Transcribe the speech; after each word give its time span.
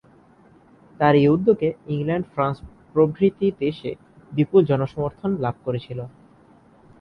তার 0.99 1.13
এই 1.15 1.27
উদ্যোগে 1.27 1.69
ইংল্যান্ড 1.87 2.25
ফ্রান্স 2.33 2.57
প্রভৃতি 2.93 3.47
দেশে 3.59 3.91
বিপুল 4.31 4.61
জনসমর্থন 4.65 5.31
লাভ 5.43 5.55
করেছিল। 5.65 5.99